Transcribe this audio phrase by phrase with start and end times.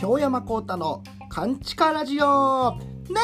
[0.00, 2.72] 京山幸太の「カンチカラジオ」
[3.08, 3.20] ね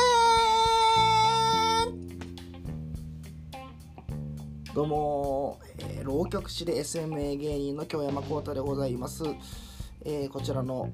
[4.73, 9.25] どうも、えー、浪曲師で SMA 芸人の京山幸太でございます、
[10.05, 10.93] えー、こちらの、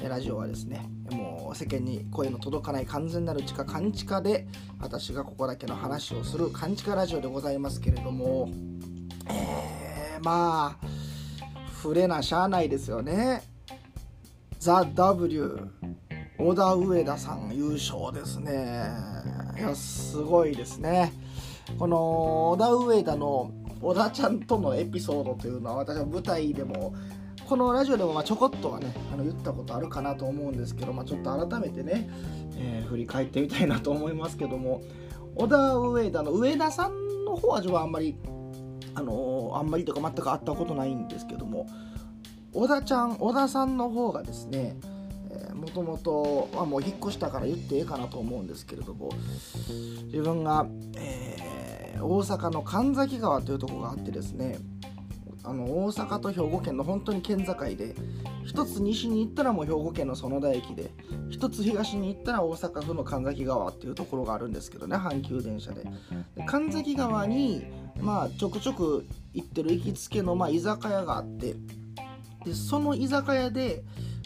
[0.00, 4.48] えー、ラジオはですねもう世間に声の届かない完全なる地下カンチカで
[4.80, 8.50] 私がここだけの話をするカンチカラジオでございますけれども
[9.30, 9.77] えー、
[10.22, 10.86] まあ
[11.82, 13.42] 触れなしゃあないですよね。
[14.58, 15.58] ザ・ W
[16.38, 18.82] 小田上田さん優勝ですね。
[19.56, 21.12] いやすごいですね。
[21.78, 23.50] この小田上田の
[23.80, 26.94] 小田ちゃんとのエピソードというのは私は舞台でも
[27.48, 32.08] このラジオでもまちょこっとはねあの言ったことあるかなと思うんですけど、まあ、ちょっと改めてね、
[32.56, 34.82] えー、振り返ってみたいなと思いますけども
[35.34, 38.16] 小田上田の上田さんの方は自分はあんまり
[38.98, 41.68] あのー、あんまりとか全く会ったことないんですけども
[42.52, 44.76] 小田ちゃん小田さんの方がですね
[45.54, 49.10] もともともう引っ越したから言ってええかなと思うんですけれども
[50.06, 54.58] 自分が、えー、大阪の神崎川というとこがあってですね
[55.44, 57.94] あの大阪と兵庫県の本当に県境で
[58.48, 60.90] 1つ西に行ったらもう兵庫県の園田駅で
[61.30, 65.84] 1つ東に行ったら大阪府の神崎川っていうところがあるんですけどね阪急電車で。
[66.34, 67.66] で神崎川に
[68.00, 71.54] まあちょくちょく行ってる行きつけのまあ居酒屋があって。
[72.44, 73.82] でその居酒屋で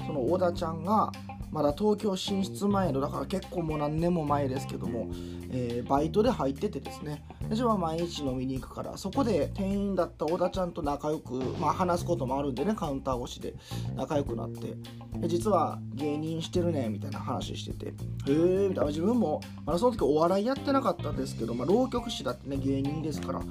[0.06, 1.10] その小田ちゃんが
[1.52, 5.08] まだ東京進出前のだから結構もう何年も前ですけども、
[5.50, 7.22] えー、バイトで入っててですね。
[7.42, 13.54] 私は毎日飲みに行くからそこで店員だった小田ちゃんと仲良く、まあ、話すこともあるんでねカウンター越しで
[13.94, 14.74] 仲良くなって。
[15.18, 17.86] で実は芸人してるねみたいな話してて。
[17.88, 17.92] へ
[18.28, 18.86] えみたいな。
[18.86, 23.42] 自分もまだその時お笑いやってなかったんですけど、まあ、浪曲師だってね芸人ですから、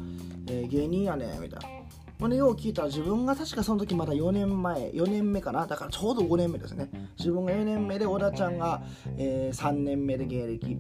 [0.48, 1.81] えー、芸人やねみたいな。
[2.22, 5.66] これよう聞いたら自分が確かその時まだ4年前4年目かな。
[5.66, 6.88] だからちょうど5年目ですね。
[7.18, 8.84] 自分が4年目で小田ちゃんが、
[9.18, 10.78] えー、3年目で芸歴。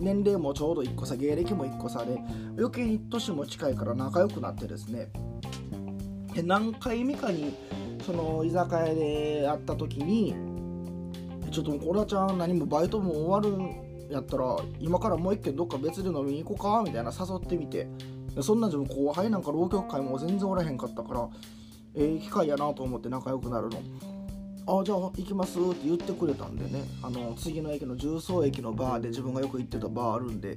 [0.00, 2.18] 年齢もちょうど1個差芸歴も1個差で
[2.58, 5.08] 余計に年も近いから仲良くなってですね。
[6.34, 7.54] で何回目かに
[8.04, 10.34] その居酒屋で会った時に
[11.52, 17.86] ちょっと小田ちゃん何もバイトも終わるやったら今からもう一軒どっか別で飲みに行こうかみたいな誘ってみて。
[18.40, 21.28] そんな自分後輩なんか浪曲会も全然おらへんかったから
[21.94, 23.78] ええ機会やなと思って仲良くなるの。
[24.64, 26.84] あじゃあ行きますって言ってくれたんでね。
[27.02, 30.54] あの次の駅の重曹駅のバーで自分がよく行ってたバーあるんで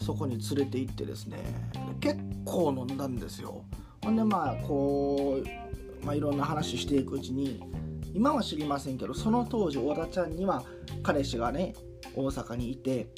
[0.00, 1.38] そこに連れて行ってですね。
[2.00, 3.64] 結構飲んだんですよ。
[4.02, 7.60] ほんでまあこう、まあ、いろんな話していくうちに
[8.14, 10.64] 今は知りませんけどその当時小田ちゃんには
[11.02, 11.74] 彼氏がね
[12.14, 13.08] 大阪にいて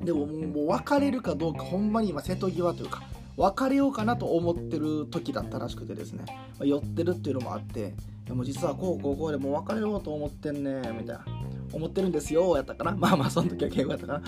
[0.00, 3.02] でももう別れるかどうかほんまに今瀬戸際というか
[3.36, 7.94] 別れようかなと思ってる時だったらしくてですね、まあ、寄ってるっていうのもあって
[8.26, 11.24] でも実はこうこうこうでもう別れようと思ってんねみたいな。
[11.72, 12.92] 思ってるんですよやったかな。
[12.96, 14.22] まあまあその時は敬語やったかな。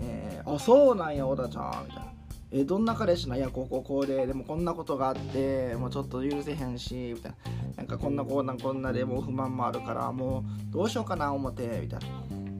[0.00, 2.12] えー、あそうなんや小田ちゃんみたいな
[2.54, 3.48] え、どんな彼氏なんや？
[3.48, 7.38] こうこうこうででもこんなことがあってもうちょっと許せへんしみたいな
[7.78, 12.06] なんかこんなこんなんこんなでもう不満もあるからもうどうしようかな思ってみたいな。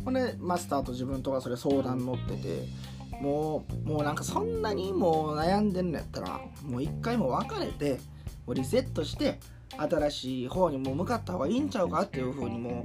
[0.04, 2.64] ほんでマスターと自分とかそれ相談乗ってて
[3.22, 8.00] もうもうなんかそんなにもう悩んでんのやったらもう一回も別れて
[8.46, 9.38] もうリセットして
[9.78, 12.84] 新しい方にも向かった方がいいんちゃうかっていう風にも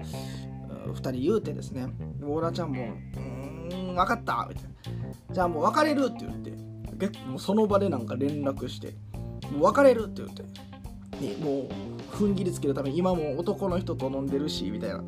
[0.85, 1.87] う2人言うてですね。
[2.23, 2.83] オーラちゃんも
[3.17, 4.69] 「うん分かった」みたいな
[5.33, 6.51] 「じゃあもう別れる」って言って
[6.99, 8.93] 結構その場でなんか連絡して
[9.51, 10.43] 「もう別れる」って言って。
[11.19, 11.67] でもう
[12.15, 15.03] 踏ん切りつけるために今も男の人と飲んでるしみたいな。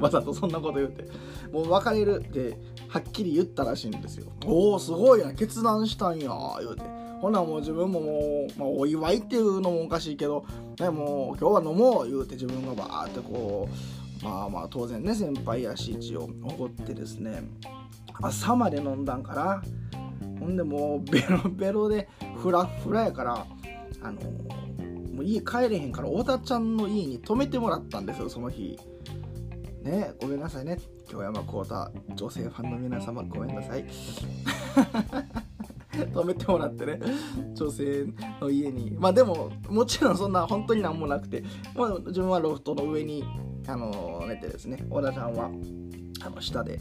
[0.00, 1.04] わざとそんなこと言って。
[1.54, 2.58] もう別れるって
[2.94, 4.26] はっきり言ったらしいんですよ。
[4.46, 5.34] おおすごいな。
[5.34, 6.30] 決断したんや。
[6.60, 6.82] 言うて。
[7.20, 10.44] ほなもう自分ももう、まあ、お祝いっていうのもおかしいけど、
[10.78, 12.08] ね、もう今日は飲もう。
[12.08, 13.68] 言うて自分がバーってこ
[14.22, 17.42] うまあまあ当然ね先輩やし一応おごってですね。
[18.22, 19.62] 朝まで飲んだんかな。
[20.38, 23.44] ほんでもうベロベロでフラフラやから
[24.02, 24.20] あの
[25.12, 28.78] もう家帰れへんから太田ちゃんの家に泊めてもらったんですよその日。
[29.84, 30.78] ねごめんなさいね。
[31.08, 33.84] 京山幸太女性ファンの皆様ごめんなさい。
[35.92, 36.98] 止めてもらってね。
[37.54, 38.06] 女性
[38.40, 38.96] の家に。
[38.98, 41.44] まあでももちろんそんな本当になんもなくて、
[41.74, 43.24] まあ、自分はロフトの上に
[43.66, 44.84] あの寝てですね。
[44.88, 45.50] 小田ちゃんは
[46.24, 46.80] あの下で、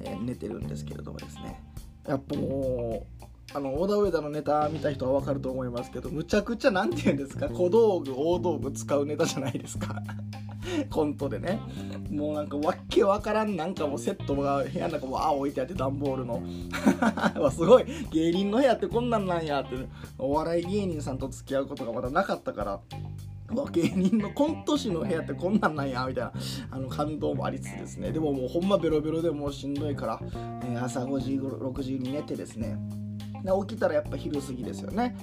[0.00, 1.60] えー、寝てるんですけれどもですね。
[2.06, 7.48] やっぱもうあの小田上田のネタ見た人は分かると思いますけどむちゃくちゃ何て言うんですか。
[7.48, 10.02] 小道具大道具使うネタじゃないですか。
[10.90, 11.60] コントでね。
[12.10, 16.42] もうなんかわっけわからんなんかもうセットが部屋の中もあ置いてあって段ボールの。
[17.50, 17.84] すごい。
[18.10, 19.76] 芸人の部屋ってこんなんなんやって、
[20.18, 22.80] お笑い芸人さんと付き合うことがまだなかったから。
[23.70, 26.04] 芸人のコント師の部屋ってこんなんなんや。
[26.08, 26.32] みたいな。
[26.70, 28.10] あの感動もありつつですね。
[28.10, 30.20] でももうほんまベロベロでもうしんどいから、
[30.64, 32.76] えー、朝5時6時に寝てですね。
[33.44, 35.16] で起きたらやっぱ昼過ぎですよね。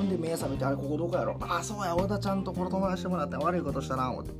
[0.00, 1.36] ほんで目覚めてあれここどこやろ？
[1.40, 4.30] ああそうや小田ちゃんとこの友達してもらって悪いことしたな思って。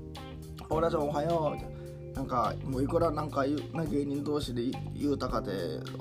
[0.68, 1.80] 小田ちゃんおはようみたいな。
[2.14, 4.62] なんかもういくらなんかな芸人同士で
[4.94, 5.50] 言うたかで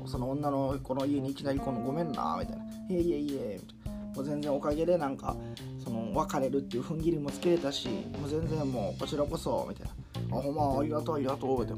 [0.06, 5.36] その女の子の家にいきなり来るのごめんなみたいな「いえいえいえ」みたいなもう全然おかげでなんか
[5.84, 9.88] その別れるっていう踏ん切りもつけれたしもう全然もうこちらこそみたい
[10.30, 11.74] な「あほんまありがとうありがとう」って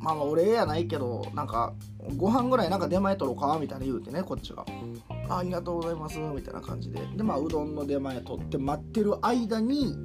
[0.00, 1.74] まあ俺やないけどなんか
[2.16, 4.64] ご飯ぐらいなんか出前取ろうかみたいな言うてねこっちが
[5.28, 7.00] 「ありがとうございます」みたいな感じで。
[7.16, 9.96] でまあうどんの出前取って待ってる間に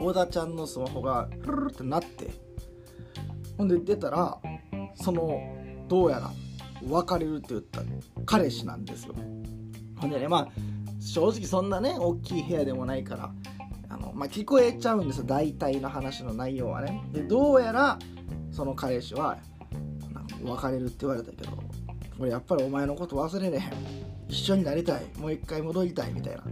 [0.00, 2.30] 小田ちゃんのスマホがフルルってなって。
[3.56, 4.38] ほんで出たら
[4.94, 5.38] その
[5.86, 6.30] どうやら
[6.88, 7.82] 別れるって言った
[8.24, 9.14] 彼氏なんですよ。
[9.96, 10.48] ほんでねまあ
[10.98, 13.30] 正直そんなね大きい部屋でもないから
[13.90, 15.24] あの、まあ、聞こえちゃうんですよ。
[15.24, 17.02] 大体の話の内容はね。
[17.12, 17.98] でどうやら
[18.50, 19.36] その彼氏は
[20.42, 21.50] 別れるって言われたけど
[22.18, 23.72] 俺やっぱりお前のこと忘れれへん。
[24.30, 26.42] 一緒になりたいもう一回戻りたいみたいな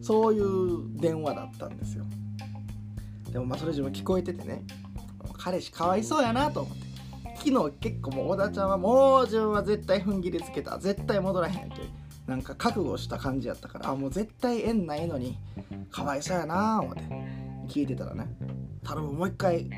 [0.00, 2.04] そういう電話だったんですよ。
[3.32, 4.62] でもまあそれ自分聞こえててね
[5.36, 6.86] 彼氏かわいそうやなと思って
[7.38, 11.82] 昨日結構もう小田ちゃんはもう自分は絶対踏ん切りつけた絶対戻らへんって
[12.26, 15.36] なんか覚悟した感じやったからあもう絶対縁ないのに
[15.90, 17.02] かわいそうやな思って
[17.68, 18.28] 聞いてたらね
[18.84, 19.68] 頼むもう一回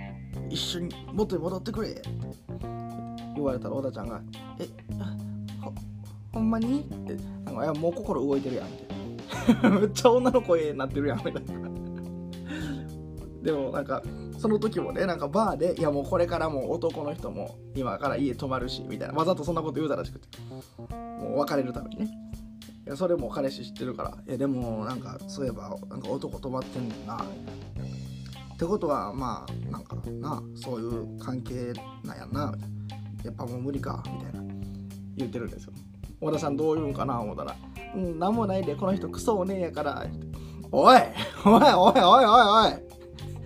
[0.51, 2.03] 一緒に元に戻ってくれって
[3.35, 4.21] 言われたら小田ちゃんが
[4.61, 4.69] 「え
[6.33, 7.17] ほんまに?」って。
[7.45, 8.89] なんかいやもう心動いてるやんって。
[9.69, 11.41] めっちゃ女の声になってるやんみたいな。
[13.43, 14.03] でもなんか
[14.37, 19.15] その時もねなんかバーでいやもうこれからも男の人も今から家泊まるしみたいな。
[19.15, 20.29] わざとそんなこと言うたらしくて。
[20.95, 22.11] もう別れるためにね。
[22.89, 24.19] やそれも彼氏知ってるから。
[24.27, 27.17] いやでもなんかそういえばなんか男止まってんねんな。
[28.55, 31.73] ってことはまあなんかなそういう関係
[32.05, 32.79] なんやなみたいな。
[33.25, 34.55] やっぱもう無理かみたいな。
[35.17, 35.73] 言ってるんですよ。
[36.21, 37.55] 小田さんどう言うんかな思ったら
[37.95, 40.05] 「うん何もないでこの人クソおねえやから」
[40.71, 40.99] おい
[41.45, 42.73] おいおいおいおいおい。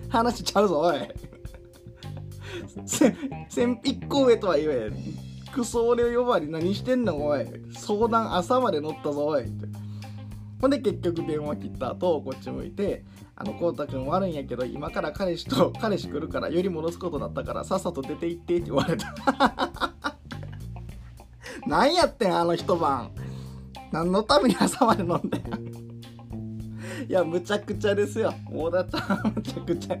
[0.09, 0.97] 話ちゃうぞおい。
[2.85, 3.13] 先
[3.57, 4.91] 1個上とは言え
[5.53, 7.45] クソ俺呼ばわり何してんのおい。
[7.73, 9.43] 相談朝まで乗ったぞおい。
[9.45, 9.67] って
[10.59, 13.03] ほんで結局電話切った後こっち向いて
[13.35, 19.92] 「あのこうたくん悪いんやけど今から彼氏と彼氏来るからより戻すことだったからさっさと出て行って」って言われた。
[21.67, 23.11] 何やってんあの一晩。
[23.91, 25.41] 何のために朝まで飲んで
[27.07, 28.33] いやむちゃくちゃですよ。
[28.51, 29.99] 大田ちゃんむちゃくちゃい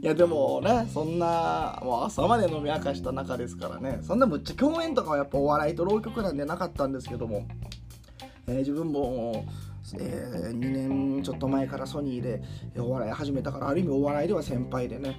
[0.00, 3.98] やでもねそんなもう朝まで飲み明かした中ですからね。
[4.02, 7.46] そんなむっちゃ共演とかはやっぱお笑いと浪曲なんでなかったんですけども、
[8.46, 9.44] えー、自分も
[9.94, 12.42] えー、2年ちょっと前からソニーで
[12.78, 15.18] お笑い始めたからある意味お笑いでは先輩でね。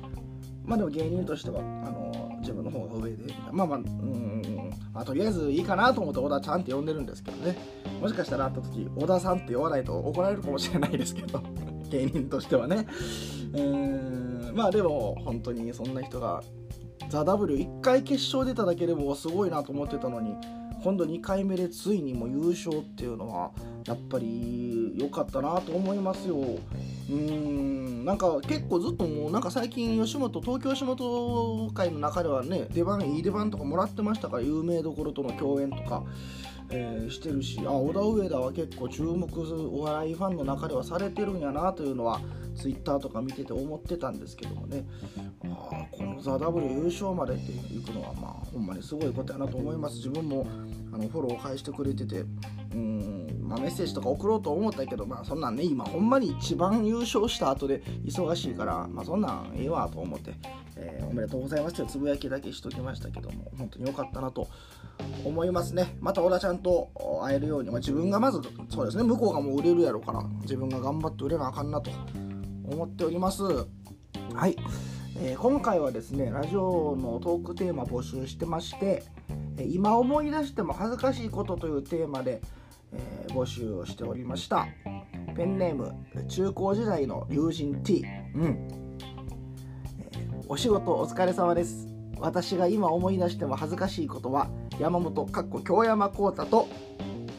[0.64, 3.34] まあでも芸人としてはあの自分の方が上で。
[3.52, 4.42] まあまあうん
[4.94, 7.58] まあ、とりあえずいいかなと思って小田ちゃんって呼んでるんですけどね。
[8.02, 11.42] もしかしたら会った時小田さんって呼ばないと怒られるかもしれないですけど。
[11.90, 12.88] 芸人としてはね。
[13.54, 16.44] うんまあでも本当にそんな人が
[17.10, 20.36] 「ザ・ w 1回決勝出ただけでもすごいなと思ってたのに
[20.84, 23.52] 今度2回目でついにも優勝っていうのは
[23.86, 26.38] やっぱり良かったなと思いますよ。
[27.10, 36.04] うんなんか結構ずっともうなんか最近吉本東京吉本界の中ではね出番いい出番とかもらってましたから有名どころとの共演とか。
[36.72, 39.28] えー、してるしあ小田上田は結構注目
[39.72, 42.22] お笑いファンの中ではされてるんやなというのは
[42.56, 44.86] ツイッターとか見てて思ってたんですけどもね。
[45.46, 49.96] あこの「ザ・ w 優勝までっていくのはまあほんまにすごいことやなと思います。
[49.98, 50.46] 自分も
[50.92, 52.26] あのフォローを返してくれてて
[52.74, 60.34] うんまあ、メッセージとか送ろうと思ったけどまあそんなんね今ほんまに一番優勝した後で忙しいからまあそんなんええわと思って、
[60.76, 64.48] えー、おめでとうございますってつぶやきだけしときましたけども本当に良かったなと
[65.26, 65.98] 思いますね。
[66.00, 66.92] また小田ちゃんと
[67.24, 68.40] 会えるように、まあ、自分がまず
[68.70, 71.90] そうですね向こうがもう売れるやろから自分が頑張って売れなあかんなと
[72.72, 73.44] 思っております。
[73.44, 74.56] はい、
[75.18, 79.04] えー、今回はですねラジオのトークテーマ募集してまして
[79.66, 82.42] 今思い出しても恥ずかしいことというテーマで、
[82.94, 84.68] えー、募集をしておりました。
[85.36, 85.94] ペンネーム
[86.28, 88.04] 中高時代の友人 T
[88.36, 88.68] うん、
[90.12, 91.88] えー、お仕事お疲れ様です。
[92.20, 96.68] 私が今思い出しても恥ずかしいことは山本かっこ京山幸太と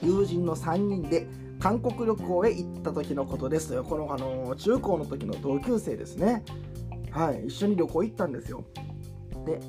[0.02, 1.26] 友人の3人で
[1.59, 3.83] 韓国旅行へ行った時のことです。
[3.83, 6.42] このあの中高の時の同級生ですね。
[7.11, 8.64] はい一緒に旅行行ったんですよ。
[9.45, 9.61] で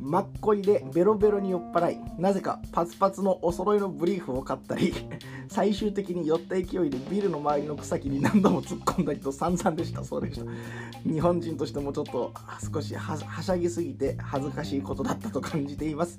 [0.00, 4.94] マッコリでベロベロに酔っ払いなぜかパツパツのお揃いのブリーフを買ったり
[5.48, 10.04] 最終的に酔った勢いでビルの周りの草木に何度も突っ込んだりと散々でした。
[10.04, 10.46] そうでした。
[11.04, 12.32] 日本人としてもちょっと
[12.72, 16.18] 少しはしゃぎすぎて恥ずかしいことだったと感じています。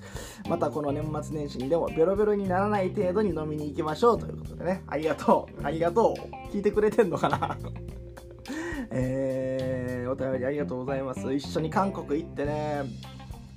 [0.50, 4.84] またこの年末年始にでもベロベロにならない程度に飲みに行きましょうということでね。
[4.88, 5.66] ありがとう。
[5.66, 6.54] ありがとう。
[6.54, 7.58] 聞いてくれてんのかな？
[8.92, 11.34] えー、お便りありがとうございます。
[11.34, 12.84] 一緒に韓国行ってね。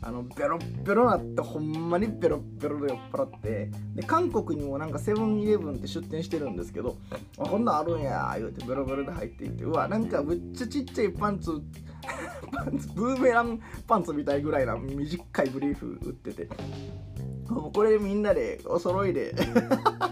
[0.06, 6.98] あのベロベロなってほんまにベロベロで酔っ払ってで韓国にもなんかセブンイレブンって出店してるんですけど
[7.38, 11.52] あこんなんあるんや言うてベロベロで入っていってうわなんかむっちゃちっちゃいパンツ
[12.52, 16.48] パンツブーメランパンツみたいぐらいな短いブリーフ売ってて
[17.48, 19.34] もうこれでみんなでお揃いで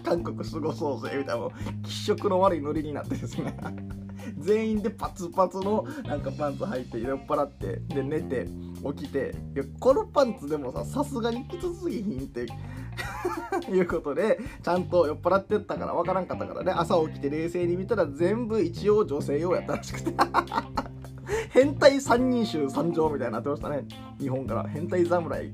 [0.04, 1.48] 韓国過ごそうぜみたいな
[1.82, 3.54] 気色の悪いノリになってですね
[4.38, 8.46] 全員でパツパツのなんかパンツ履いて酔っ払ってで寝て
[8.96, 12.46] 起きていやこのパンツでもささすがにきつすぎひんって
[13.70, 20.14] いうことでちゃんと酔っ払ってったから分からんかったからね朝起きて冷静に見たら全部一応女性用やったらしくて。
[21.50, 23.84] 変態三人衆参上みたいになってましたね。
[24.18, 24.64] 日本から。
[24.64, 25.46] 変態侍。
[25.48, 25.52] い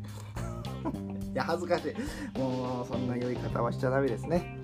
[1.34, 1.94] や恥ずかし
[2.36, 2.38] い。
[2.38, 4.57] もうそんな酔い方はしちゃダメですね。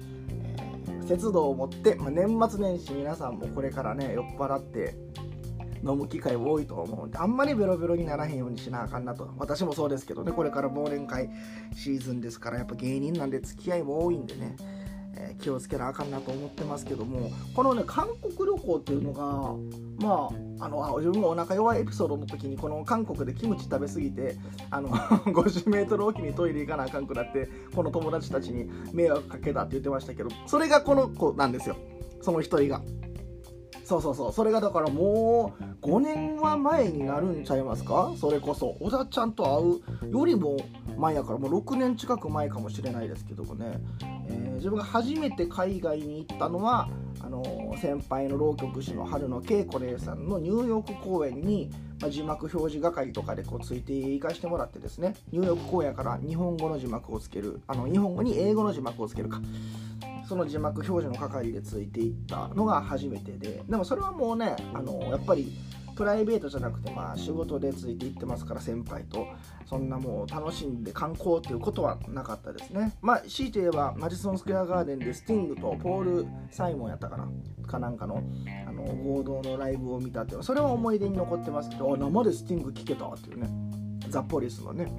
[1.04, 4.94] 節度を持って、まあ、年末年始皆さんもこれからね酔っ払って
[5.86, 9.30] 飲む機会多いと思うんであんまりベロベロにならへんようにしなあかんなと。
[9.36, 11.28] 私もそうですけどねこれから忘年会
[11.74, 14.56] シーズンですからやっぱ芸人なんで付き合いも多いんでね。
[15.16, 20.28] え、気をつけなあかんなと思ってますけどもこのね韓国旅行っていうのがま
[20.58, 24.36] ああの自分もお腹弱いエピソードの時にこの韓国でキムチ食べ過ぎて
[24.70, 24.88] あの
[25.26, 31.76] 50m おきにトイレ行かなあかんくなってこの友達たちに迷惑かけたって言ってましたけどそれがこの子なんですよ。
[32.22, 32.80] その一人が。
[33.84, 34.32] そうそうそう。
[34.32, 38.14] それがだからもう5年は前になるんちゃいますか？
[38.16, 38.76] それこそ。
[38.80, 39.44] 小田ちゃんと
[40.00, 40.56] 会うよりも
[40.96, 43.78] 前やからもう6年近く前かもしれないですけどもね、
[44.28, 46.88] えー、自分が初めて海外に行ったのは
[47.20, 51.70] あのー、先輩の浪曲師の春野恵子姉さんのニューヨーク公演に、
[52.00, 55.14] まあ、字幕表示係とかでこうついて行かしてもらってですね。
[55.32, 59.40] ニューヨーク公演から日本語の字幕をつけるあの日本語に英語の字幕をつけるか。
[60.26, 63.62] その字幕表示の係でついていったのが初めてで。
[63.68, 65.52] でもそれはもうねあのやっぱり
[65.94, 69.26] プライベートじゃなくてまあ仕事でついていってますから先輩と。
[69.66, 72.92] そんなもう楽しんで観光っていうことはなかったですね。
[73.00, 77.28] まあ強いて言えばマジソンスクエアガーデンでスティングとポール・サイモンやったかな？
[77.66, 78.22] かなんかの
[78.68, 83.48] あの合同のライブを見たっていうそれは思い出に残ってますけど生でスティング聴けたっていうね。
[84.10, 84.92] ザ・ポリスのね。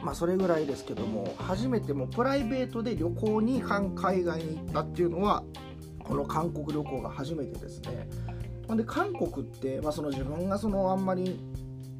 [0.00, 5.42] まあそれぐらいですけども初めてもプライベートで旅行に海外に行ったっていうのは
[6.04, 8.08] この韓国旅行が初めてですね。
[8.74, 11.38] んで韓国って、まあ、その自分がそのあんまり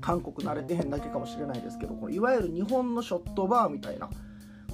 [0.01, 4.09] 韓国慣れてへんだけかもしれないですけどこのいわゆる日本のショットバーみたいな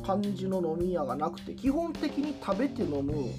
[0.05, 3.31] 感じの飲み屋がなくて基本的に食べて飲む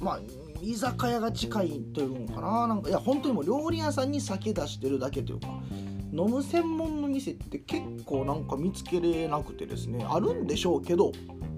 [0.00, 0.20] まあ
[0.62, 2.66] 居酒屋が近いというのかな。
[2.66, 5.48] なんかいや本当にもう料理屋さんに酒出してるだけというか
[6.12, 11.12] 飲む専門の店って結構なんか見つけれなくてですねあるんでしょうけど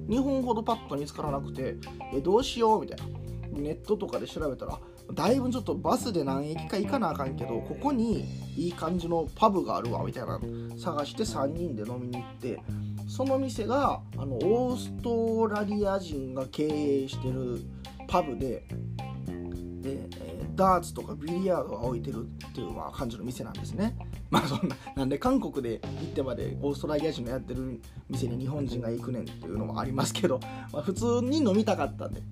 [0.09, 1.77] 日本ほどパッと見つからなくて
[2.13, 3.21] えどうしようみたいな。
[3.53, 4.79] ネットとかで調べたら
[5.13, 8.25] だいぶちょっとバスで何駅か行かなあかんけどここに
[8.57, 10.41] いい感じのパブがあるわみたいな
[10.79, 12.61] 探して3人で飲みに行って
[13.09, 17.61] その店があのオーストラリア人が経営してる
[18.07, 18.65] パブで
[19.81, 23.97] で、え、ダーツとかビリヤードが置いてるっていう、まあ、感じの店なんですね。
[24.31, 30.39] まあそんな、なんで韓国で行ってまでオーストラリア人がやってる店に日本人が行くねんっていうのもありますけど、
[30.73, 32.23] まあ、普通に飲みたかったんで。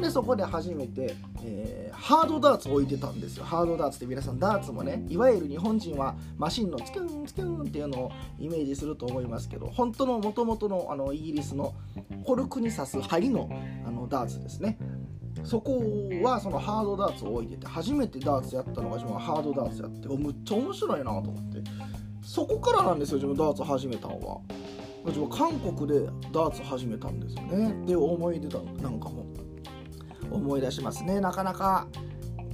[0.00, 3.44] でそこで初めて、えー、ハードダーツ置いてたんですよ。
[3.44, 11.74] ハードダーツって皆さんダーツもねいわゆる日本人はマシンのツキュンツキュンっていうのをイメージすると思いますけど本当の元々のあのイギリスの
[12.24, 13.48] コルクに刺す針の
[13.86, 14.78] あのダーツですね。
[15.42, 15.82] そこ
[16.22, 21.62] はそのハードダーツを置いてて初めてダーツやったのが自分はハードダーツやってむっちゃ面白いなと思って。
[22.22, 24.40] そこからなんですよ自分ダーツ始めたのは。
[25.06, 27.82] 自分韓国でダーツ始めたんですよね。
[27.84, 29.26] って思い出だなんかも
[30.34, 31.20] 思い出しますね。
[31.20, 31.86] なかなか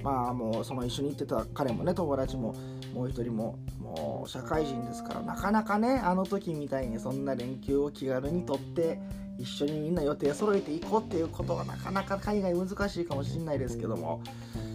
[0.03, 2.55] まあもうその一緒に行ってた彼もね友達も
[2.95, 8.99] もう一人ももう社会人ですからなかなかねあの時みたいにそんな連休を気軽にとって
[9.39, 14.23] 一緒にみんな予定揃えていこうっていうことはなかなか海外難しいかもしんないですけども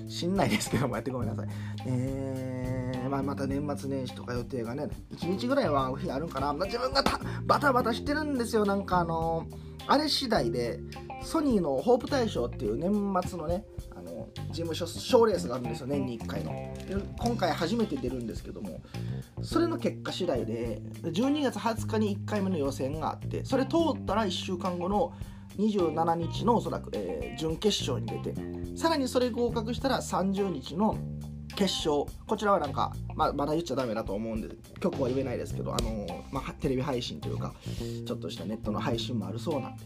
[0.07, 1.47] しんないですけどもやってごめんなさい。
[1.87, 7.03] えー、まあ、また年末年始とか予定がね1日ぐらいは日あるんかな、ま、自分が
[7.45, 8.65] バタバタしてるんですよ。
[8.65, 10.79] なんかあのー、あれ次第で
[11.23, 12.91] ソニーのホープ大賞っていう年
[13.27, 13.65] 末のね
[13.95, 16.51] あの事務所賞レースがあるんですよ年に1回の。
[17.19, 18.81] 今回初めて出るんですけども
[19.41, 25.13] それの結果次第で12月20日に1回目の予選があってそれ通ったら1週間後の
[25.57, 28.35] 27日のおそらく、えー、準決勝に出て
[28.77, 30.97] さらにそれ合格したら30日の
[31.55, 32.05] 決勝。
[32.27, 37.53] こちらはなんか、まあ、まだ言っちゃダメだと思うんで曲は言えないですけど、あのー、まあ、テレビ配信というか
[38.05, 39.85] ちょっとしたネットの配信もあるそうなんで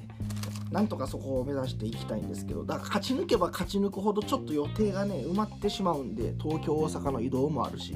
[0.71, 7.95] なんとかそこを目指していきたいんですけどだから勝ち抜けば勝ち抜くほどちょっと予定がね埋まってしまうんで東京大阪の移動もあるし。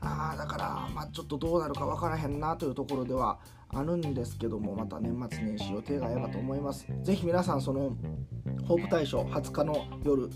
[0.00, 3.38] あだから、まあ、ちょっとどうなるか分からへんなというところでは
[3.70, 6.86] あるんですけどもまた年末年始予定が合えばと思います。
[7.02, 7.96] 是非皆さんその
[8.68, 10.30] ホープ大賞20日の夜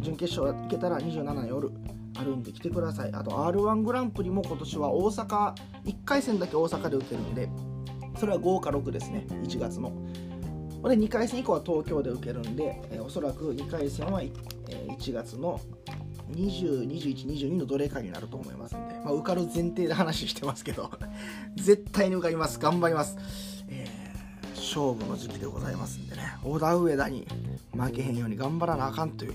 [0.00, 1.70] 準決勝行けたら27の夜
[2.16, 3.10] あるんで来てください。
[3.12, 7.48] あと r 1グランプリも今年は大阪1回戦だけ大阪で受けるんで
[8.18, 9.26] それは5か6ですね。
[9.28, 9.92] 1月の。
[10.88, 15.58] で2回戦以降は東京で受けるんで、えー、おそらく2回戦は、えー、1月の
[16.30, 20.90] 20、21、22のどれかになると思いますんで、まあ、受かる前提で話してますけど。
[21.56, 22.58] 絶対に受かります。
[22.58, 23.16] 頑張ります。
[23.68, 27.26] えー、勝負の時期でございますんでね、小田上田に
[27.72, 29.34] 負けへんように頑張らなあかんという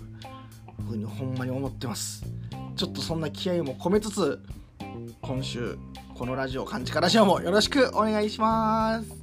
[0.81, 2.24] ふうにほんまに思ってます。
[2.75, 4.39] ちょっとそんな気合も込めつつ、
[5.21, 5.77] 今週、
[6.15, 9.19] このラジオ、漢字かラジオもよろしくお願いします。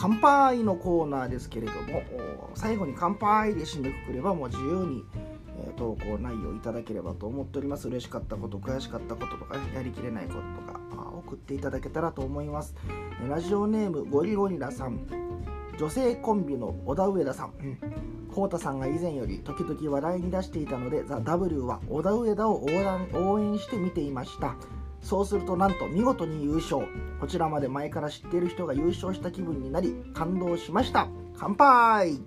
[0.00, 2.02] 乾杯のコーナーですけれども
[2.54, 7.88] 最後に乾杯で締めくくればもう自由に、ー、投稿内容いただければと思っております。
[7.88, 12.74] 嬉しかったこと悔しかったこととかやりきれないこととか送っていただけたらと思います。
[13.28, 15.06] ラジオネームゴリゴリラさん。
[15.78, 17.78] 女性コンビの小田上田さん、うん、
[18.34, 22.66] コウタさんが以前より時々話題に出していたので「ザ・ w は小田上田を
[23.14, 24.56] 応援して見ていました。
[25.00, 26.84] そうするとなんと見事に優勝。
[27.20, 31.06] こちらまで前から知っている人が優勝した気分になり感動しました。
[31.38, 32.18] 乾杯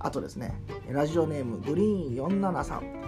[0.00, 3.00] あとですねラジオネームグリーン473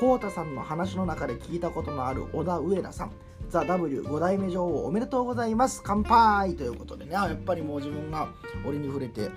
[0.00, 3.12] コウタさんの話の中で聞いたことのある小田上田さん。
[3.50, 5.82] ザ・ W5 代目女王おめでとうございます。
[5.84, 7.12] 乾杯ということでね。
[7.12, 8.28] やっぱりもう自分が
[8.66, 9.28] 俺に触れて、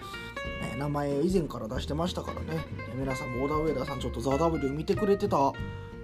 [0.74, 2.64] え名前以前から出してましたからね。
[2.96, 5.52] 皆さんも小田上田さんちょっとザ・ W 見てくれてた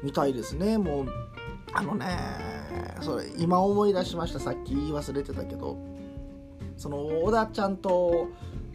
[0.03, 0.77] みたいですね。
[0.77, 1.05] もう
[1.71, 2.07] あのね
[2.99, 4.39] それ今思い出しました。
[4.41, 5.77] さっき言い忘れてたけど。
[6.75, 8.27] その小田ちゃんと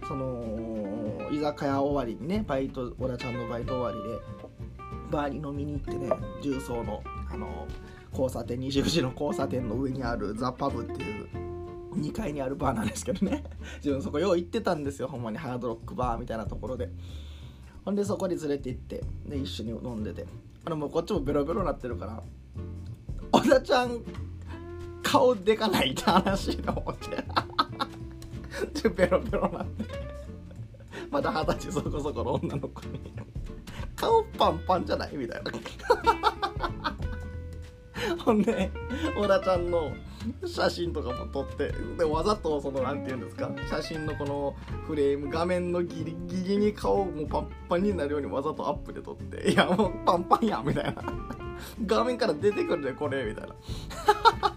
[0.07, 4.19] その居酒屋終わりにねバイト小田ちゃんのバイト終わりで
[5.11, 6.11] バーに飲みに行ってね
[6.43, 7.67] 重曹のあの
[8.13, 11.29] 交差点20時の交差点の上にあるザ・パブっていう
[11.97, 13.45] 2階にあるバーなんですけどね。
[13.79, 15.09] 自分そこよう行ってたんですよ。
[15.09, 16.91] ほんまにハードロックバーみたいなところで。
[17.85, 20.27] ほんでそこに連れて行ってで一緒に飲んでて。
[20.65, 22.23] あのもうこっちもベロベロなってるから
[23.31, 24.01] 小田ちゃん
[25.03, 27.25] 顔でかないって話の思って。
[28.91, 29.85] ペロペロなって
[31.11, 33.01] まだ二十歳そこそこの女の子に。
[33.97, 35.53] 顔パンパンじゃないみたいな。
[38.25, 38.71] ほんで
[39.17, 39.93] 小田ちゃんの
[40.47, 51.03] 写真とかも撮ってでわざとその何て言うんですか写真のこのフレーム画面のギリギリに顔もパンパンになるようにわざとアップで撮っていやもうパンパンやんみたいな。
[51.87, 53.55] 画面から出てくるねこれみたいな。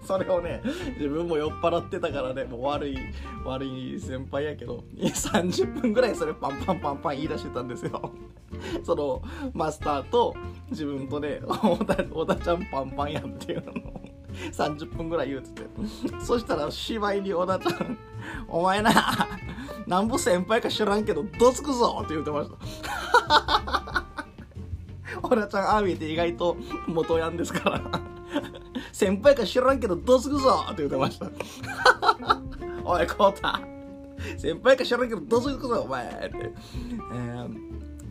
[0.04, 0.62] それをね
[0.96, 2.98] 自分も酔っ払ってたからねもう悪い
[3.44, 8.12] 悪い先輩やけど30分ぐらいそれパンパンパンパン言い出してたんですよ。
[8.82, 10.34] そのマスターと
[10.70, 13.72] 自分とね小田小田ちゃんパンパンやんっていうの。
[13.90, 14.00] を
[14.52, 15.68] 30分ぐらい言うてて。
[16.20, 17.98] そしたら芝居に小田ちゃん
[18.48, 18.92] 「お前な
[19.86, 22.56] なんぼ先輩か知らんけどどつくぞ」って言ってました。
[25.22, 27.82] オラちゃんああ見えて意外と元ヤンですから。
[28.92, 30.64] 先輩か知らんけどどうするぞ！
[30.66, 31.26] って言ってました。
[32.84, 33.60] おいコータ
[34.36, 35.82] 先輩か知らんけどどうするぞ！
[35.82, 36.52] お前って、
[37.12, 37.56] えー、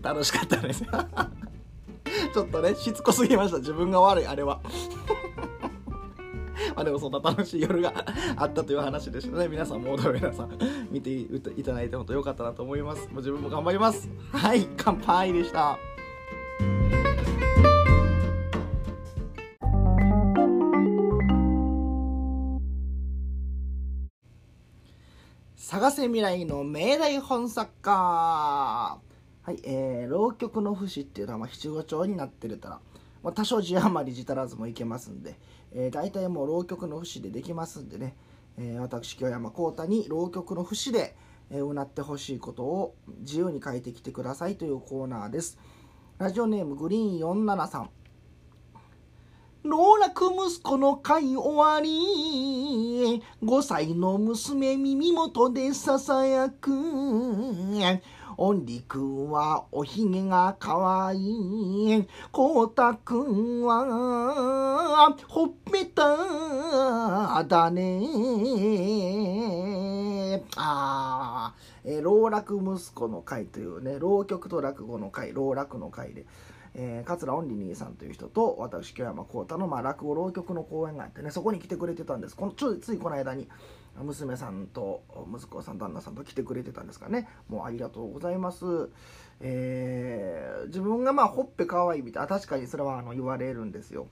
[0.02, 0.84] 楽しかったです。
[2.34, 3.58] ちょっとねしつこすぎました。
[3.58, 4.60] 自分が悪いあれは。
[6.76, 7.94] まあでもそんな楽しい夜が
[8.36, 9.48] あったという話でしたね。
[9.48, 10.50] 皆さんも踊る皆さん
[10.92, 13.08] 見ていただいて本当良かったなと思います。
[13.08, 14.10] もう自分も頑張ります。
[14.32, 15.78] はい乾杯でした。
[25.80, 27.92] 探せ未来の命題本作家。
[27.92, 29.00] は
[29.48, 32.82] い、えー、浪曲の節っていうのは、まあ、七五調になってるたら、
[33.24, 35.40] まあ、多少字余り字足らずもいけますんで、
[35.72, 38.18] えー、大体もう浪曲の節でできますんでね、
[38.58, 41.16] えー、私京山幸太に浪曲の節で、
[41.50, 45.58] えー、うなってほしいことを自由に書いてきてくださいというコーナーです。
[46.18, 47.88] ラジオネームグリーン473
[49.64, 56.72] 老若息子の会終わり5歳の娘耳元でささやく
[58.38, 62.08] おんりくんはおひげがかわいい。
[62.32, 68.00] こうたくんはほっぺただね。
[70.56, 76.26] ああ、え、老若息子の会というね、浪曲と落語の会、老若の会で。
[76.76, 82.36] えー、桂オンリ兄さんという人と私京山幸太の、まあ、落語浪曲の公演があってねそこに来てくれてたんです。
[82.36, 83.48] このちょついこの間に
[84.02, 85.04] 娘さんと
[85.34, 87.28] 息子さん旦那さんと来てくれてたんですかね。
[87.50, 88.66] もうありがとうございます、
[89.42, 94.08] えー、自分がまあほっぺかわいいみたいな確かにそれはあの言われるんですよ。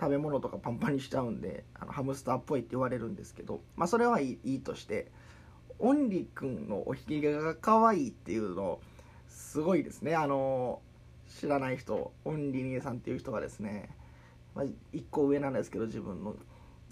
[0.00, 5.12] 食べ物とかパンパンにしちゃうんであのハムスターっぽいって言われるんですけどまあそれはいいとして
[5.78, 8.80] オンリくんのおひげが可愛いっていうの
[9.28, 10.16] すごいですね。
[10.16, 10.80] あの
[11.38, 13.90] 知らない人オンリーさんっていう人がですね、
[14.54, 16.36] まあ、1個上なんですけど自分の、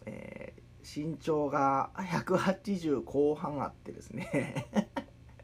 [0.05, 4.67] えー、身長が180後半あってですね。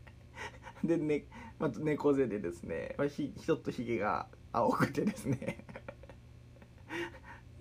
[0.83, 1.25] でね、
[1.59, 5.65] まあ、猫背でですね、まあ、ひちょっとひげが青くてですね。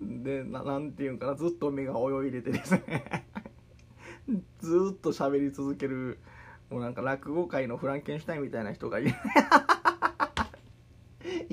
[0.00, 3.24] でなんていうんかなずっと目が泳いでてですね。
[4.58, 6.18] ずっと喋り続ける
[6.68, 9.14] もうなんか落語界のフランケンシュタインみたいな人がいる。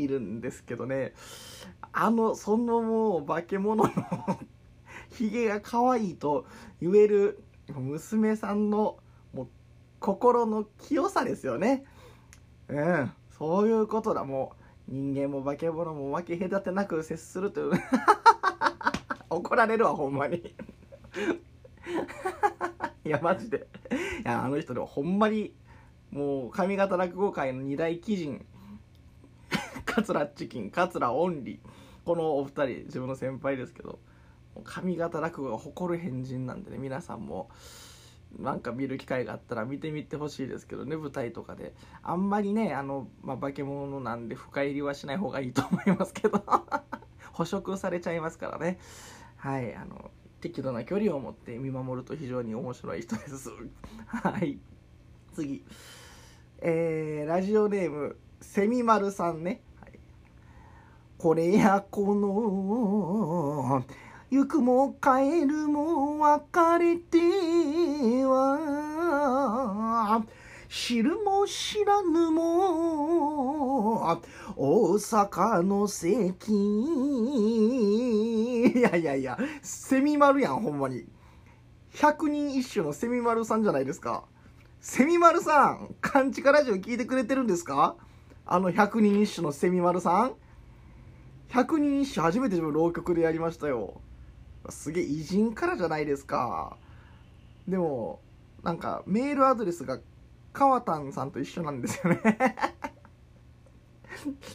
[0.05, 1.13] いるんですけどね。
[1.91, 3.91] あのそのもう化け物の
[5.09, 6.45] ひげが可愛いと
[6.81, 8.97] 言える娘さんの
[9.33, 9.47] もう
[9.99, 11.85] 心の清さですよね。
[12.67, 13.11] うん。
[13.37, 14.23] そういうことだ。
[14.23, 14.53] も
[14.87, 17.71] う人間も化け物も分け隔てなく接するという。
[19.29, 20.37] 怒られるわほんまに。
[23.03, 23.67] いやマジで。
[24.23, 25.53] いやあの人でもほんまに
[26.11, 28.45] もう上方落語界の二大奇人
[29.95, 31.59] 桂チキン桂オンリー。
[32.05, 33.99] このお二人自分の先輩ですけど
[34.63, 37.49] 上方落語が誇る変人なんでね皆さんも
[38.37, 41.73] なんか見る機会があったら見てみてほしいですけどね舞台とかで。
[42.03, 46.43] あんまりねあの、まあ、化け物なんで深入りはしない方がいいと思いますけど
[47.31, 48.77] 捕食されちゃいますからね。
[49.37, 53.49] はいあの適度な距離を持って見守ると非常に面白い人です。
[54.05, 54.59] はい。
[55.33, 55.63] 次。
[56.59, 59.61] えー、ラジオネームセミマルさんね。
[61.17, 63.83] これやこの
[64.29, 67.17] 行くも帰るも別れて
[68.25, 70.23] は
[70.69, 74.19] 知るも知らぬも
[74.57, 76.31] 大阪の関
[78.75, 81.05] いやいやいやセミマルやんほんまに。
[81.93, 84.25] 百人一首のセミマルさんじゃないですか。
[84.81, 87.95] セミマルさん勘違ラジオ聞いてくれてるんですか？
[88.45, 90.33] あの百人一首のセミマルさん。
[91.49, 94.01] 百人一首初めて自分浪曲でやりましたよ。
[94.69, 96.77] すげえ偉人からじゃないですか。
[97.67, 98.19] でも
[98.63, 99.99] なんかメールアドレスが
[100.53, 102.21] 川丹さんと一緒なんですよね。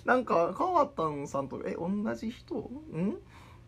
[0.05, 2.57] なんか川丹さんとえ同じ人？
[2.59, 3.17] ん？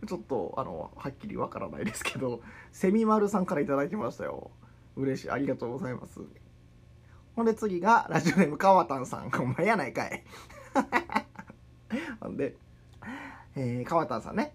[0.06, 2.40] ちょっとあのはっきりわからないですけど
[2.72, 4.50] セミマルさんから頂きましたよ。
[4.96, 5.30] 嬉しい。
[5.30, 6.20] ありがとうございます。
[7.36, 9.30] ほんで次がラジオネーム川丹さん。
[9.40, 10.24] お前やないかい。
[12.20, 12.56] ほんで
[13.54, 14.54] えー、川田さんね。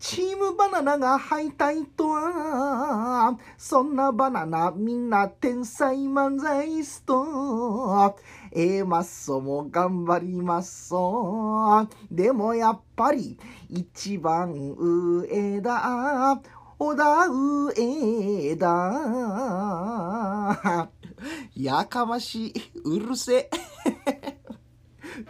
[0.00, 8.16] チームバナナが敗退とは、そんなバナナみんな天才漫才スト。
[8.50, 16.40] えー、マッソも頑張りますそでもやっぱり一番上だ。
[16.78, 18.92] 小田上だ。
[21.54, 22.54] やかましい。
[22.84, 23.50] うるせえ。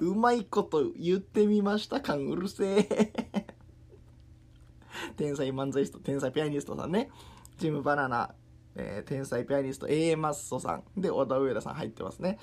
[0.01, 3.13] うまいこと言ってみました感うるせえ。
[5.17, 7.11] 天才漫才師と天才ピアニストさんね。
[7.59, 8.35] ジムバナナ、
[8.75, 11.01] えー、天才ピアニスト A マッソさん。
[11.01, 12.39] で、小田上田さん入ってますね。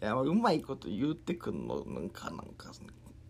[0.00, 2.70] いや、うまいこと言ってくんの、なんか、なんか、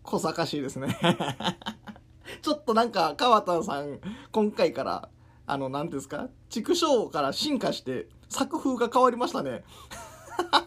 [0.03, 0.97] 小賢しいですね。
[2.41, 3.99] ちょっとなんか、川田さん、
[4.31, 5.09] 今回から、
[5.45, 6.29] あの、なんですか？
[6.49, 9.63] 畜生から進化して、作風が変わりましたね。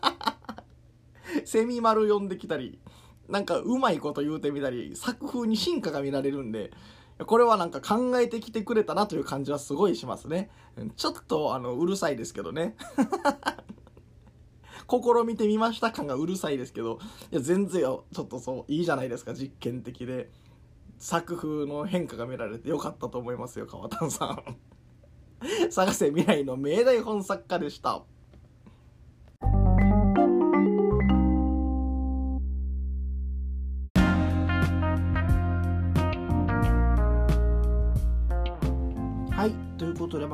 [1.45, 2.79] セミ丸呼んできたり、
[3.31, 6.71] なんかうまいこと言うてみたり、作風に進化が見られるんで、
[7.27, 10.51] これはなんか考えてきてくれたなという感じはすごいしますね。
[10.97, 12.77] ちょっとあの、うるさいですけどね。
[14.91, 16.99] 試みてみました感がうるさいですけど、
[17.31, 20.31] いや、全然、ちょっとそう、いいじゃないですか、実験的で。
[20.99, 24.57] 作風の変化が見られてよかったと思いますよ、川谷さん。
[25.71, 28.03] 探せ未来の命題本作家でした。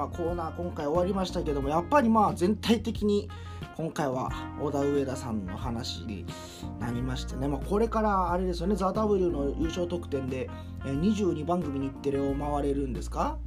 [0.09, 3.29] コーナー今回終わりましたけどもやっぱりまあ全体的に
[3.77, 6.25] 今回は小田上田さんの話に
[6.81, 10.49] なりましてね、まあ、これからあれですよね「ザ・ w の優勝特典で
[10.85, 13.39] 22番組日テレを回れるんですか？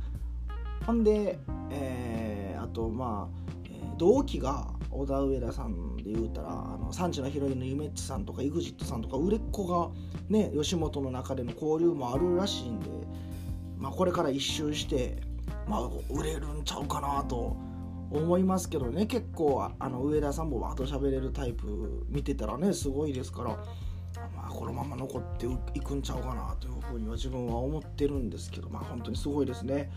[0.86, 1.40] ほんで、
[1.72, 9.90] えー、あとまあ、同期が小田上田さんで言うたらあの産地のヒロインのゆめっちさんとか EXIT さんとか売れっ子が
[10.30, 12.90] ね吉本の中での交流もあるらしいんで、
[13.78, 15.22] まあ、これから一周して、
[15.68, 17.56] まあ、売れるんちゃうかなと
[18.12, 19.06] 思いますけどね。
[19.06, 23.50] 結構あの上田さんもわーっと喋れるタイプ見てたらねすごいですから、
[24.36, 25.46] まあ、このまま残って
[25.78, 29.92] いくんちゃうかなというふうには自分は思ってるんですけどまあ本当にすごいですね。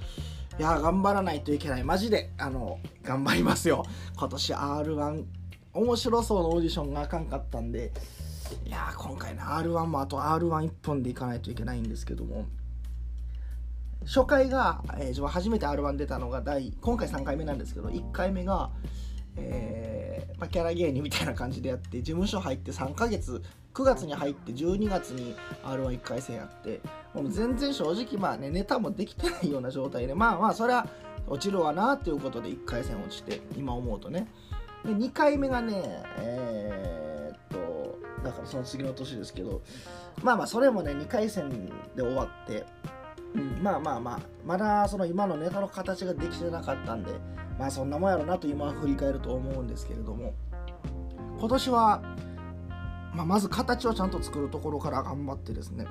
[0.59, 1.85] いや頑張らないといけない。
[1.85, 3.85] マジであの頑張りますよ。
[4.17, 5.25] 今年 r 1
[5.75, 7.93] 面白そうなオーディションがあかんかったんで
[8.67, 12.45] いや今回の r 1もあと r 1 1本でいかないといけないんですけども。
[14.05, 18.71] 初回が、えー、自分初めて r 1出たのが第今回3回目なんですけど1回目が、
[19.37, 23.43] えーまあ、キャラ芸人みたいな感じでやって事務所入って3ヶ月
[23.75, 25.35] 9月に入って12月に
[25.65, 26.81] r 1 1回戦やって
[27.15, 30.87] もう全然正直まあねネタもできてないような状態でまあまあそれは
[31.27, 34.27] 落ちるわなっていうことで1回戦落ちて今思うとね。
[34.85, 39.63] で2回目がねえー、っとだからその次の年ですけど
[40.23, 42.65] まあまあそれもね2回戦で終わって
[43.35, 47.13] うん、まあまあまあまだその今のネタの形ができてなかったんで
[47.59, 50.35] まあそんなもんやろなと今は振り返ると思うんですけれども
[51.39, 52.03] 今年は、
[53.15, 55.87] まあ、まず形をちゃんと作るところから頑張ってですね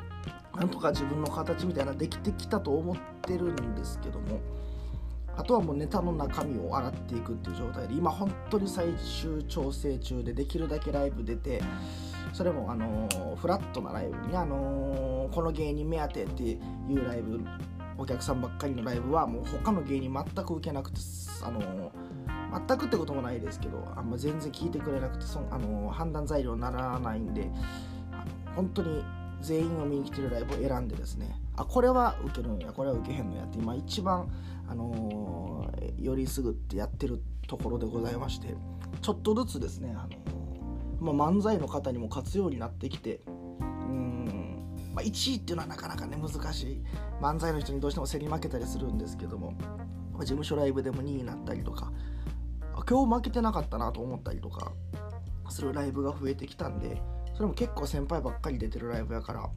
[0.56, 4.40] なんとか自分の形みたいなできてきたと思ってるんですけども
[5.36, 11.62] あとはもうネタの中身を洗っていくっていう状態で今本当に最終調整中でできるだけライブ出て
[12.34, 16.58] それもあのー、フラットなライブに、あのー、この芸人目当てってい
[16.90, 17.40] うライブ
[17.98, 21.00] お客さんばっかりのライブはもう他の芸人全く受けなくて、
[21.44, 27.50] あのー、全くってこともないですけどあんま全然聞いてくれなくてそ、あの判断材料にならないんで
[28.12, 29.04] あの本当に
[29.42, 34.32] 全員を見に来てるライブを選んでですねあこれは受けるんやこれは受けへんのやって今一番、
[34.68, 38.56] あのー、よりすぐってやってるところでございまして
[39.02, 40.31] ちょっとずつですね、あの、
[41.02, 46.84] まあ、漫才の方にも勝つようになってきてうん、まあ、1位っていうのはなかなかね難しい。
[47.20, 49.54] 漫才の人にどうしても競り負けたりするんですけども、
[50.14, 51.92] ま、事務所ライブでも2位になったりとか
[52.90, 54.72] 今日負けてなかったなと思ったりとか
[55.50, 57.02] するライブが増えてきたんで
[57.34, 59.50] それも結構先輩ばっかり出てるライブやから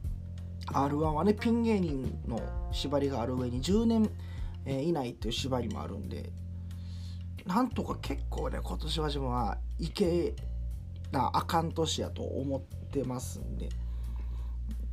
[0.67, 2.39] R1 はねピン芸人の
[2.71, 4.09] 縛りがある上に10年、
[4.65, 6.31] 以内っていう縛りもあるんで
[7.45, 10.33] なんとか結構ね今年は自分はいけ
[11.15, 13.69] なあかん年やと思ってますんで。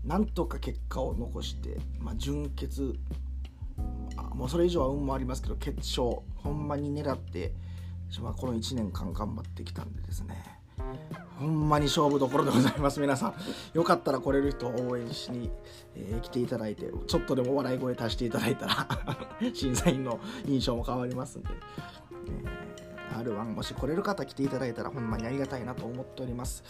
[0.05, 2.99] なんとか結果を残して、まあ、準決
[4.35, 7.53] もうそれ以上は運もありますけど決勝ほんまに狙って
[8.09, 10.45] 自分はこの1年間頑張ってきたんでですね。
[11.39, 13.01] ほんまに勝負どころでございます。
[13.01, 13.35] 皆さん
[13.75, 15.51] よかったら来れる人を応援しに、
[15.95, 18.89] えー、来ていただいてちょっとでも笑い声足していただいたら
[19.55, 21.49] 審査員の印象も変わりますんで、
[22.27, 22.72] えー、
[23.13, 26.65] R1 もし来れる方来ていただいたらほんまにありがたいなと思っております